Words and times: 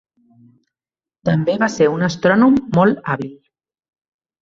També 1.29 1.55
va 1.65 1.69
ser 1.75 1.91
un 1.99 2.09
astrònom 2.09 2.61
molt 2.81 3.07
hàbil. 3.15 3.33